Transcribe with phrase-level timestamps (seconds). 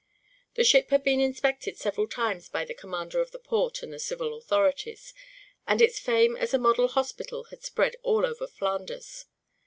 [0.55, 3.99] The ship had been inspected several times by the commander of the port and the
[3.99, 5.13] civil authorities,
[5.67, 9.25] and its fame as a model hospital had spread over all Flanders.